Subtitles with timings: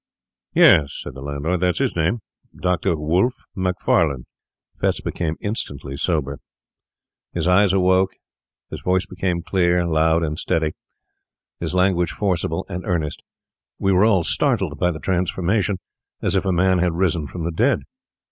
[0.55, 2.21] 'Yes,' said the landlord, 'that's his name,
[2.59, 4.25] Doctor Wolfe Macfarlane.'
[4.81, 6.39] Fettes became instantly sober;
[7.35, 8.13] his eyes awoke,
[8.71, 10.73] his voice became clear, loud, and steady,
[11.59, 13.21] his language forcible and earnest.
[13.77, 15.77] We were all startled by the transformation,
[16.19, 17.81] as if a man had risen from the dead.